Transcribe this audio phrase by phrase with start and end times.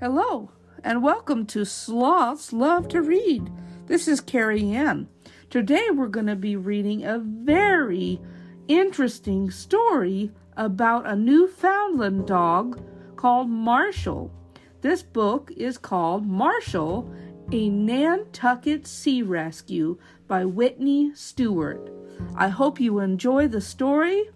[0.00, 0.50] Hello,
[0.82, 3.52] and welcome to Sloths Love to Read.
[3.84, 5.08] This is Carrie Ann.
[5.50, 8.18] Today we're going to be reading a very
[8.66, 12.82] interesting story about a Newfoundland dog
[13.16, 14.32] called Marshall.
[14.80, 17.14] This book is called Marshall,
[17.52, 21.92] a Nantucket Sea Rescue by Whitney Stewart.
[22.34, 24.30] I hope you enjoy the story,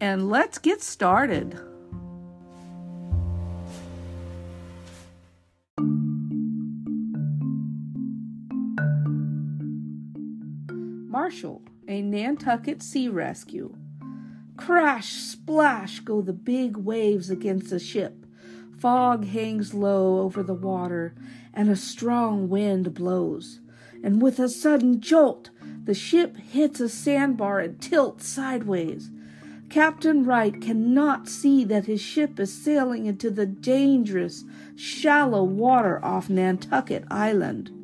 [0.00, 1.60] and let's get started.
[11.24, 13.74] Marshall, a Nantucket sea rescue.
[14.58, 18.26] Crash, splash go the big waves against the ship.
[18.78, 21.14] Fog hangs low over the water,
[21.54, 23.60] and a strong wind blows.
[24.02, 25.48] And with a sudden jolt,
[25.84, 29.10] the ship hits a sandbar and tilts sideways.
[29.70, 34.44] Captain Wright cannot see that his ship is sailing into the dangerous,
[34.76, 37.83] shallow water off Nantucket Island.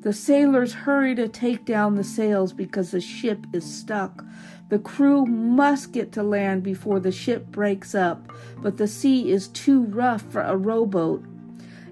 [0.00, 4.24] The sailors hurry to take down the sails because the ship is stuck.
[4.68, 9.48] The crew must get to land before the ship breaks up, but the sea is
[9.48, 11.24] too rough for a rowboat.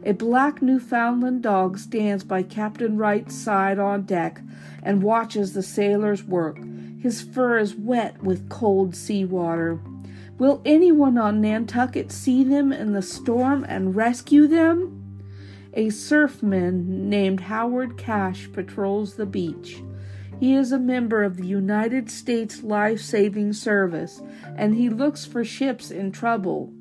[0.04, 4.40] A black Newfoundland dog stands by Captain Wright's side on deck
[4.82, 6.58] and watches the sailors work.
[7.00, 9.80] His fur is wet with cold sea water.
[10.38, 15.03] Will anyone on Nantucket see them in the storm and rescue them?
[15.76, 19.82] A surfman named Howard Cash patrols the beach.
[20.38, 24.22] He is a member of the United States Life Saving Service
[24.56, 26.72] and he looks for ships in trouble.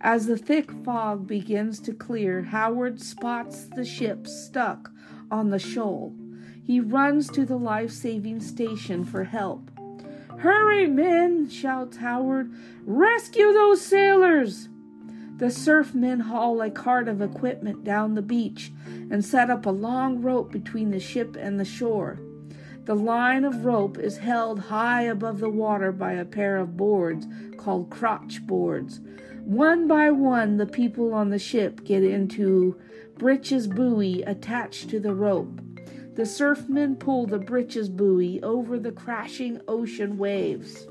[0.00, 4.90] As the thick fog begins to clear, Howard spots the ship stuck
[5.30, 6.14] on the shoal.
[6.64, 9.70] He runs to the life saving station for help.
[10.38, 11.50] Hurry, men!
[11.50, 12.50] shouts Howard.
[12.86, 14.70] Rescue those sailors!
[15.40, 18.70] The surfmen haul a cart of equipment down the beach
[19.10, 22.20] and set up a long rope between the ship and the shore.
[22.84, 27.26] The line of rope is held high above the water by a pair of boards
[27.56, 29.00] called crotch boards.
[29.42, 32.78] One by one, the people on the ship get into
[33.16, 35.58] breeches buoy attached to the rope.
[36.16, 40.86] The surfmen pull the breeches buoy over the crashing ocean waves.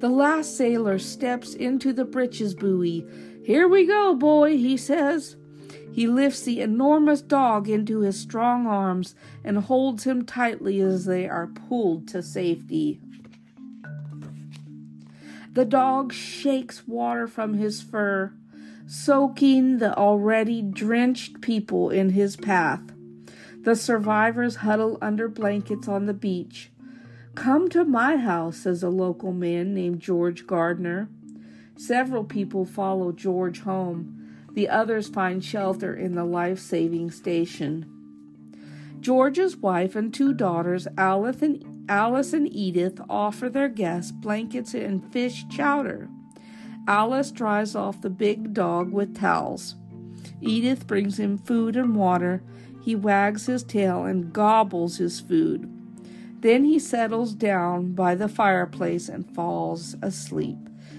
[0.00, 3.06] The last sailor steps into the breeches buoy.
[3.44, 5.36] Here we go, boy, he says.
[5.92, 11.28] He lifts the enormous dog into his strong arms and holds him tightly as they
[11.28, 12.98] are pulled to safety.
[15.52, 18.32] The dog shakes water from his fur,
[18.86, 22.80] soaking the already drenched people in his path.
[23.64, 26.69] The survivors huddle under blankets on the beach.
[27.40, 31.08] Come to my house, says a local man named George Gardner.
[31.74, 34.44] Several people follow George home.
[34.52, 37.86] The others find shelter in the life saving station.
[39.00, 45.10] George's wife and two daughters, Alice and, Alice and Edith, offer their guests blankets and
[45.10, 46.10] fish chowder.
[46.86, 49.76] Alice dries off the big dog with towels.
[50.42, 52.42] Edith brings him food and water.
[52.82, 55.74] He wags his tail and gobbles his food.
[56.40, 60.58] Then he settles down by the fireplace and falls asleep.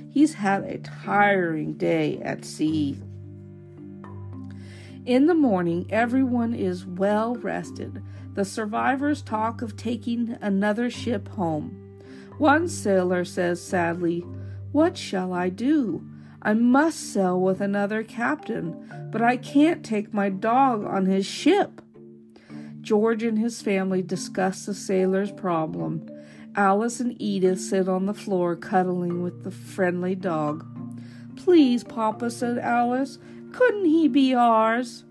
[0.10, 2.98] He's had a tiring day at sea.
[5.06, 8.04] In the morning, everyone is well rested.
[8.36, 11.78] The survivors talk of taking another ship home.
[12.38, 14.20] One sailor says sadly,
[14.72, 16.06] What shall I do?
[16.44, 21.82] I must sail with another captain, but I can't take my dog on his ship.
[22.92, 26.06] George and his family discuss the sailor's problem.
[26.58, 30.66] Alice and Edith sit on the floor cuddling with the friendly dog.
[31.38, 33.18] Please, Papa, said Alice,
[33.54, 35.06] couldn't he be ours?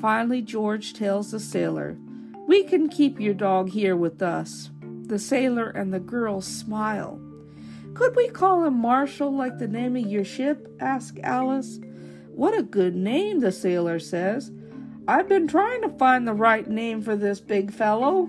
[0.00, 1.96] Finally, George tells the sailor,
[2.48, 4.70] We can keep your dog here with us.
[5.04, 7.20] The sailor and the girl smile.
[7.94, 10.66] Could we call him Marshall like the name of your ship?
[10.80, 11.78] asked Alice.
[12.34, 14.50] What a good name, the sailor says.
[15.08, 18.28] I've been trying to find the right name for this big fellow.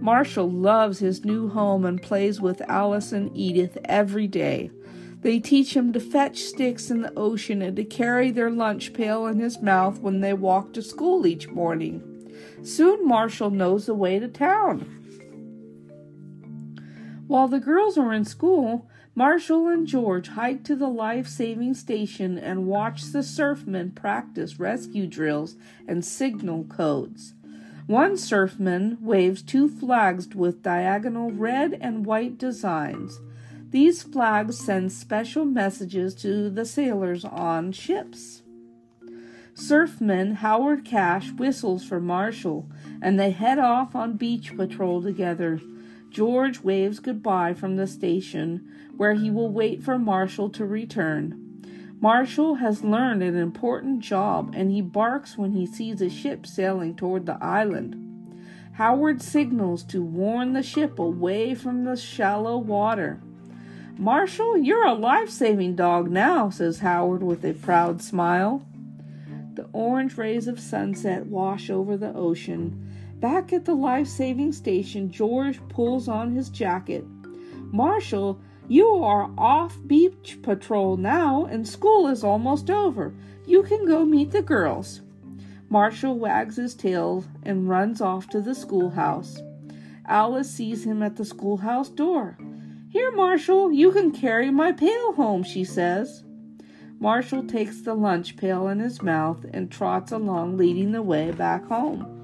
[0.00, 4.70] Marshall loves his new home and plays with Alice and Edith every day.
[5.20, 9.26] They teach him to fetch sticks in the ocean and to carry their lunch pail
[9.26, 12.02] in his mouth when they walk to school each morning.
[12.64, 14.80] Soon Marshall knows the way to town.
[17.28, 22.38] While the girls are in school, Marshall and George hike to the life saving station
[22.38, 25.56] and watch the surfmen practice rescue drills
[25.88, 27.34] and signal codes.
[27.86, 33.18] One surfman waves two flags with diagonal red and white designs.
[33.70, 38.42] These flags send special messages to the sailors on ships.
[39.54, 42.68] Surfman Howard Cash whistles for Marshall,
[43.02, 45.60] and they head off on beach patrol together.
[46.10, 51.46] George waves goodbye from the station, where he will wait for Marshall to return.
[52.00, 56.96] Marshall has learned an important job, and he barks when he sees a ship sailing
[56.96, 57.96] toward the island.
[58.72, 63.20] Howard signals to warn the ship away from the shallow water.
[63.98, 68.66] Marshall, you're a life saving dog now, says Howard with a proud smile.
[69.54, 72.89] The orange rays of sunset wash over the ocean.
[73.20, 77.04] Back at the life saving station, George pulls on his jacket.
[77.70, 83.12] Marshall, you are off beach patrol now, and school is almost over.
[83.46, 85.02] You can go meet the girls.
[85.68, 89.42] Marshall wags his tail and runs off to the schoolhouse.
[90.06, 92.38] Alice sees him at the schoolhouse door.
[92.88, 96.24] Here, Marshall, you can carry my pail home, she says.
[96.98, 101.66] Marshall takes the lunch pail in his mouth and trots along, leading the way back
[101.66, 102.19] home.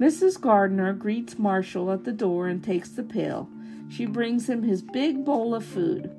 [0.00, 0.40] Mrs.
[0.40, 3.50] Gardner greets Marshall at the door and takes the pail.
[3.90, 6.10] She brings him his big bowl of food.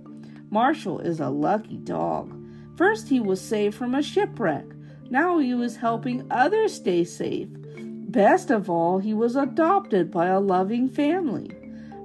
[0.51, 2.31] Marshall is a lucky dog.
[2.77, 4.65] First, he was saved from a shipwreck.
[5.09, 7.47] Now he was helping others stay safe.
[7.49, 11.49] Best of all, he was adopted by a loving family.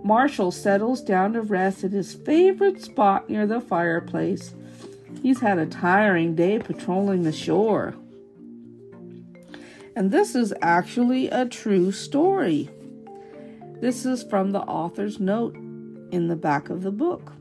[0.02, 4.55] Marshall settles down to rest at his favorite spot near the fireplace.
[5.23, 7.96] He's had a tiring day patrolling the shore.
[9.97, 12.69] And this is actually a true story.
[13.81, 17.33] This is from the author's note in the back of the book.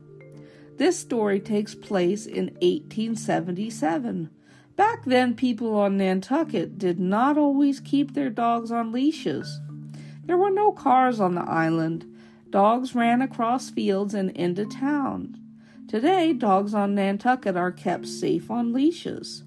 [0.78, 4.30] This story takes place in 1877.
[4.74, 9.60] Back then, people on Nantucket did not always keep their dogs on leashes.
[10.24, 12.06] There were no cars on the island.
[12.48, 15.38] Dogs ran across fields and into town.
[15.88, 19.44] Today, dogs on Nantucket are kept safe on leashes.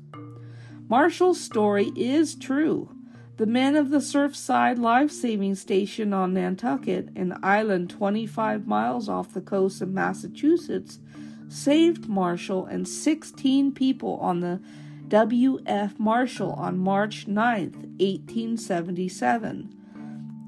[0.88, 2.96] Marshall's story is true.
[3.40, 9.34] The men of the Surfside Life Saving Station on Nantucket, an island 25 miles off
[9.34, 11.00] the coast of Massachusetts,
[11.48, 14.60] saved Marshall and 16 people on the
[15.08, 15.98] W.F.
[15.98, 19.74] Marshall on March 9, 1877.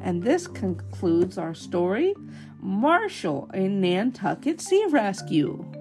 [0.01, 2.15] And this concludes our story
[2.59, 5.76] Marshall, a Nantucket Sea Rescue.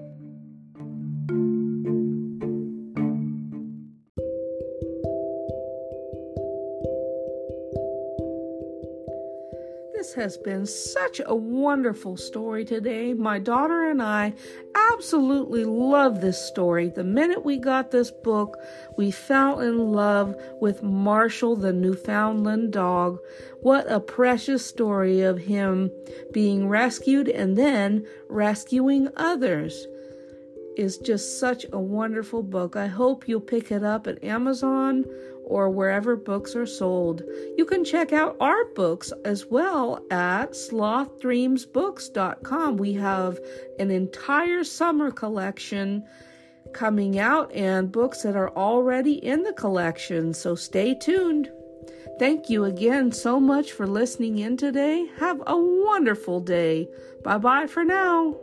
[10.27, 13.13] Has been such a wonderful story today.
[13.13, 14.33] My daughter and I
[14.91, 16.89] absolutely love this story.
[16.89, 18.57] The minute we got this book,
[18.97, 23.19] we fell in love with Marshall, the Newfoundland dog.
[23.61, 25.91] What a precious story of him
[26.33, 29.87] being rescued and then rescuing others
[30.75, 32.75] is just such a wonderful book.
[32.75, 35.05] I hope you'll pick it up at Amazon
[35.47, 37.21] or wherever books are sold.
[37.55, 42.77] You can check out our books as well at slothdreamsbooks.com.
[42.77, 43.39] We have
[43.79, 46.05] an entire summer collection
[46.73, 51.49] coming out and books that are already in the collection, so stay tuned.
[52.19, 55.07] Thank you again so much for listening in today.
[55.17, 56.89] Have a wonderful day.
[57.23, 58.35] Bye bye for now.